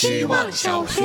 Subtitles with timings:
[0.00, 1.02] 希望小学。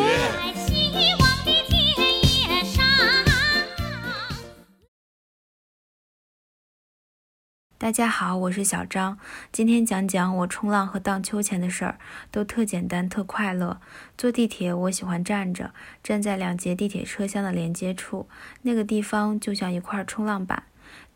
[7.77, 9.19] 大家好，我是小张，
[9.51, 11.99] 今天讲讲我冲浪和荡秋千的事儿，
[12.31, 13.81] 都特简单特快乐。
[14.17, 18.29] 坐地铁，我喜欢站着，站在两节地铁车厢的连接处，
[18.61, 20.63] 那个地方就像一块冲浪板。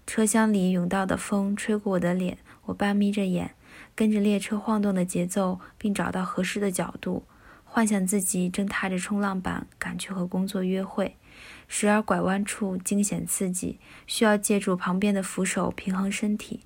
[0.05, 3.55] 车厢里涌到的风吹过我的脸，我半眯着眼，
[3.95, 7.23] 跟着列车晃动的节奏，并找到合适的角度，
[7.71, 11.15] 幻想自己正踏着冲浪板赶去和工作约会。
[11.67, 16.61] 时而拐弯处惊险刺激，需要借助旁边的扶手平衡身体。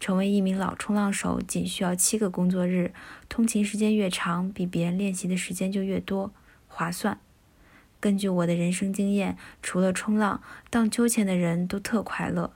[0.00, 2.92] 成为一名老冲浪手仅需要七个工作日，
[3.28, 6.32] 通勤时间越长，比别人练习的时间就越多，
[6.66, 7.20] 划算。
[8.00, 12.52] 根据我的人生经验，除了冲浪，荡秋千的人都特快乐。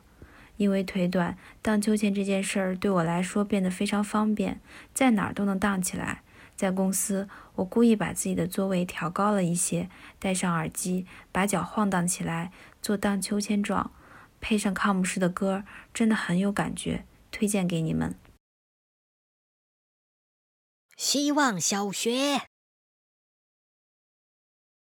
[0.57, 4.61] 因为腿短，荡秋千这件事儿对我来说变得非常方便，
[4.93, 6.23] 在哪儿都能荡起来。
[6.57, 13.93] 在公司，我故意把自己的座位调高了一些，戴上耳机，把脚晃荡起来，做荡秋千状，
[14.41, 18.15] 配上康姆士的歌，真的很有感觉，推荐给你们。
[20.97, 22.43] 希望小学，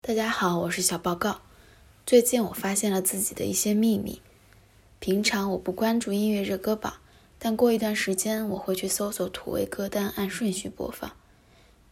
[0.00, 1.42] 大家好，我是小报告。
[2.06, 4.22] 最近我发现了自己的一些秘密。
[5.00, 6.94] 平常我不关注音乐热歌榜，
[7.38, 11.14] 但过一段时间我会去搜索土味歌单，按顺序播放。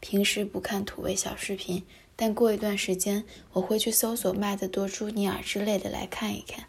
[0.08, 1.82] 平时不看土味小视频，
[2.14, 6.66] 但过一段时间我会去搜索麦德多、朱尼尔之类的来看一看。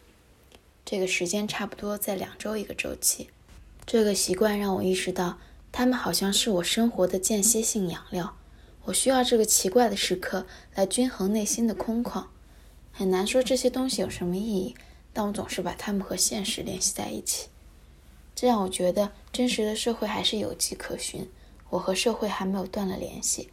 [0.83, 3.29] 这个时间差不多在两周一个周期。
[3.85, 5.37] 这个习惯让我意识到，
[5.71, 8.35] 他们好像是我生活的间歇性养料。
[8.85, 12.25] 我需要这个奇怪的时刻来均衡内心的空旷。
[12.91, 14.73] 很难说这些东西有什么意义，
[15.13, 17.49] 但我总是把它们和现实联系在一起，
[18.33, 21.29] 这让我觉得真实的社会还是有迹可循。
[21.69, 23.49] 我和社会还没有断了联系，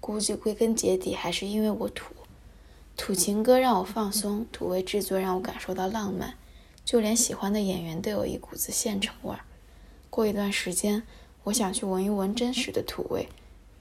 [0.00, 2.14] 估计归根结底还是因为我土。
[2.94, 6.36] 土情歌让我放松，土味制作让我感受到浪漫，
[6.84, 9.40] 就连喜欢的演员都有一股子现成味儿。
[10.10, 11.02] 过一段时间，
[11.44, 13.26] 我想去闻一闻真实的土味，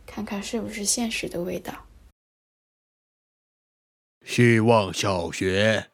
[0.05, 1.85] 看看是不是现实的味道。
[4.25, 5.89] 希望小学，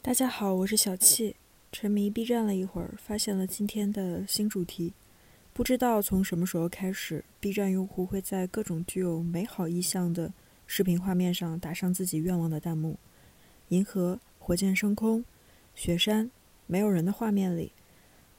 [0.00, 1.34] 大家好，我是小气，
[1.72, 4.92] 沉迷 B 站了一会儿，发现了今天的新主题。
[5.54, 10.34] 不知道从什么时候开始，B 站用户会在各种具有美好意象的
[10.66, 12.98] 视频画面上打上自己愿望的弹幕。
[13.68, 15.24] 银河、火箭升空、
[15.72, 16.28] 雪山、
[16.66, 17.70] 没有人的画面里，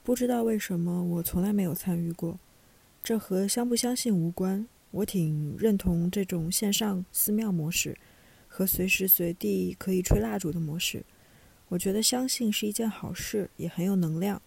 [0.04, 2.38] 不知道为什么我从来没有参与过。
[3.02, 7.96] 这和相不相信无关，我挺认同这种线上寺庙模式
[8.46, 11.02] 和随时随地可以吹蜡烛的模式。
[11.68, 14.42] 我觉得相信是一件好事，也很有能量。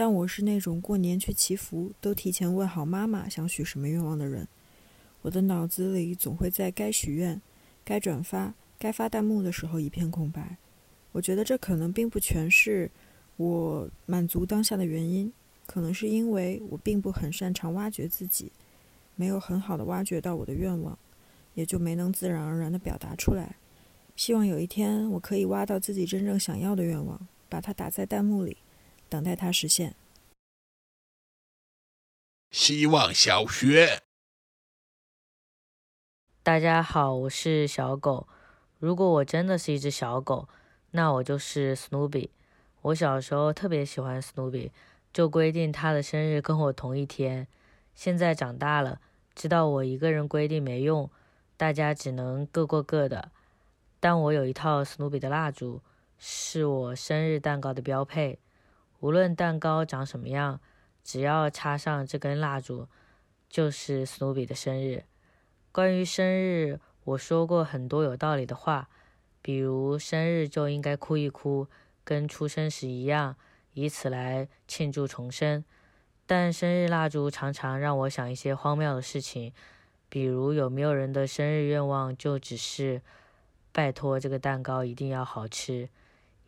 [0.00, 4.48] 但我是那种过年去祈福都提前问好妈妈想许什么愿望的人，
[5.20, 7.38] 我的脑子里总会在该许愿、
[7.84, 10.56] 该转发、该发弹幕的时候一片空白。
[11.12, 12.90] 我觉得这可能并不全是
[13.36, 15.30] 我满足当下的原因，
[15.66, 18.50] 可能是因为我并不很擅长挖掘自己，
[19.16, 20.98] 没有很好的挖掘到我的愿望，
[21.52, 23.54] 也就没能自然而然的表达出来。
[24.16, 28.56] 希望有一天我可以挖到自己真正想要的愿望，把它打在弹幕里。
[29.10, 29.96] 等待它实现。
[32.52, 34.02] 希望小学，
[36.44, 38.28] 大家好，我是小狗。
[38.78, 40.48] 如果我真的是一只小狗，
[40.92, 42.30] 那我就是史努比。
[42.82, 44.70] 我小时候特别喜欢史努比，
[45.12, 47.48] 就规定他的生日跟我同一天。
[47.94, 49.00] 现在长大了，
[49.34, 51.10] 知道我一个人规定没用，
[51.56, 53.32] 大家只能各过各的。
[53.98, 55.82] 但我有一套史努比的蜡烛，
[56.16, 58.38] 是我生日蛋糕的标配。
[59.00, 60.60] 无论蛋糕长什么样，
[61.02, 62.86] 只要插上这根蜡烛，
[63.48, 65.04] 就是史努比的生日。
[65.72, 68.90] 关于生日，我说过很多有道理的话，
[69.40, 71.66] 比如生日就应该哭一哭，
[72.04, 73.36] 跟出生时一样，
[73.72, 75.64] 以此来庆祝重生。
[76.26, 79.52] 但生日蜡烛常常让我想一些荒谬的事情，
[80.10, 83.00] 比如有没有人的生日愿望就只是
[83.72, 85.88] 拜托这个蛋糕一定要好吃，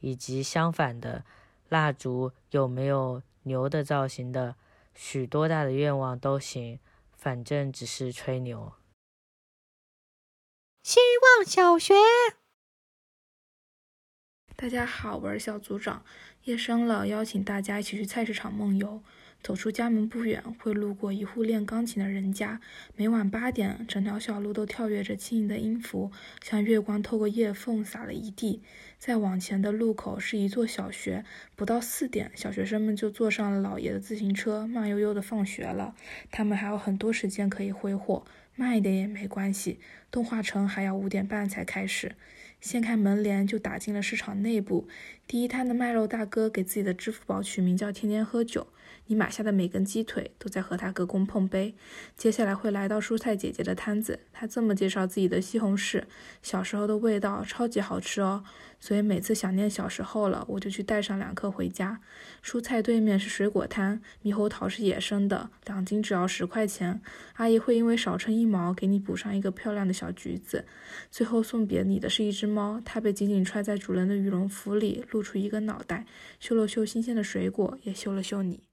[0.00, 1.25] 以及相反的。
[1.72, 4.56] 蜡烛有没有牛的造型的？
[4.94, 6.78] 许多大的愿望都行，
[7.16, 8.74] 反正只是吹牛。
[10.82, 11.94] 希望小学，
[14.54, 16.04] 大家好，我是小组长。
[16.44, 19.02] 夜深了，邀请大家一起去菜市场梦游。
[19.42, 22.60] 走出家门不远，会路过一户练钢琴的人家。
[22.94, 28.62] 每晚八点，整条小路都跳跃着轻盈的音符，像月光透过叶缝洒了一地。
[28.98, 31.24] 再往前的路口是一座小学，
[31.56, 35.96] 不到四点，小学生们就坐上了老爷的自行车，慢悠悠的放学了。
[36.30, 38.24] 他们还有很多时间可以挥霍，
[38.54, 39.80] 慢一点也没关系。
[40.12, 42.14] 动画城还要五点半才开始。
[42.62, 44.88] 掀开门帘就打进了市场内部。
[45.26, 48.69] 第一摊的卖肉大哥给自己的支付宝取名叫“天天喝酒”，
[49.06, 51.75] 你买下的每根鸡腿都在和他隔空碰杯。
[52.17, 56.05] 接下来会来到蔬菜姐姐的摊子，她这么介绍自己的西红柿：
[56.41, 58.44] 小时候的味道超级好吃哦。
[58.79, 62.00] 所以每次想念小时候了，我就去带上两颗回家。
[62.44, 67.00] 蔬菜对面是水果摊，猕猴桃是野生的，两斤只要十块钱。
[67.35, 70.64] 阿姨会因为少称一毛，给你补上一个漂亮的小橘子。
[71.12, 76.06] 最后送别你的是一只猫，它被紧紧揣在主人的羽绒服里，露出一个脑袋，
[76.38, 78.71] 嗅了嗅新鲜的水果，也嗅了嗅你。